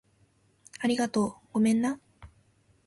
[0.79, 1.33] ありがとう。
[1.53, 1.99] ごめんな